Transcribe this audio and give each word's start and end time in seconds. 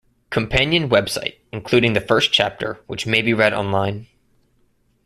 Companion 0.31 0.89
web 0.89 1.09
site, 1.09 1.39
including 1.51 1.93
the 1.93 2.01
first 2.01 2.31
chapter, 2.33 2.79
which 2.87 3.05
may 3.05 3.21
be 3.21 3.35
read 3.35 3.53
online. 3.53 4.07